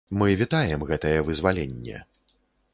[0.19, 2.03] Мы вітаем гэтае вызваленне.